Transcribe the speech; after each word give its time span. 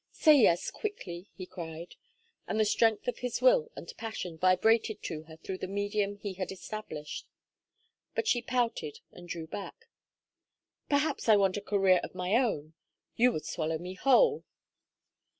"Say 0.11 0.35
yes 0.41 0.71
quickly," 0.71 1.29
he 1.37 1.45
cried, 1.45 1.93
and 2.47 2.59
the 2.59 2.65
strength 2.65 3.07
of 3.07 3.19
his 3.19 3.39
will 3.39 3.69
and 3.75 3.93
passion 3.97 4.35
vibrated 4.35 5.03
to 5.03 5.25
her 5.25 5.37
through 5.37 5.59
the 5.59 5.67
medium 5.67 6.15
he 6.15 6.33
had 6.33 6.51
established. 6.51 7.27
But 8.15 8.27
she 8.27 8.41
pouted 8.41 9.01
and 9.11 9.29
drew 9.29 9.45
back. 9.45 9.85
"Perhaps 10.89 11.29
I 11.29 11.35
want 11.35 11.55
a 11.57 11.61
career 11.61 11.99
of 12.03 12.15
my 12.15 12.33
own. 12.35 12.73
You 13.15 13.31
would 13.33 13.45
swallow 13.45 13.77
me 13.77 13.93
whole." 13.93 14.43